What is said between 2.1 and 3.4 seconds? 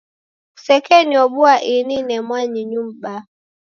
mwanyinyu mbaa.